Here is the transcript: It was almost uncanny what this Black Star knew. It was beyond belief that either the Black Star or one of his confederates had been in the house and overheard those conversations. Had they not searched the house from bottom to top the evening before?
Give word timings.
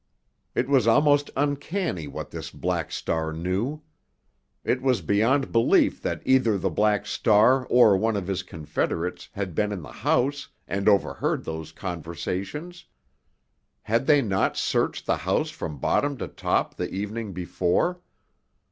It 0.55 0.67
was 0.67 0.87
almost 0.87 1.29
uncanny 1.37 2.07
what 2.07 2.31
this 2.31 2.49
Black 2.49 2.91
Star 2.91 3.31
knew. 3.31 3.81
It 4.63 4.81
was 4.81 5.03
beyond 5.03 5.51
belief 5.51 6.01
that 6.01 6.23
either 6.25 6.57
the 6.57 6.71
Black 6.71 7.05
Star 7.05 7.67
or 7.67 7.95
one 7.95 8.17
of 8.17 8.25
his 8.25 8.41
confederates 8.41 9.29
had 9.33 9.53
been 9.53 9.71
in 9.71 9.83
the 9.83 9.91
house 9.91 10.49
and 10.67 10.89
overheard 10.89 11.43
those 11.45 11.71
conversations. 11.71 12.85
Had 13.83 14.07
they 14.07 14.23
not 14.23 14.57
searched 14.57 15.05
the 15.05 15.17
house 15.17 15.51
from 15.51 15.77
bottom 15.77 16.17
to 16.17 16.27
top 16.27 16.73
the 16.77 16.89
evening 16.89 17.31
before? 17.31 18.01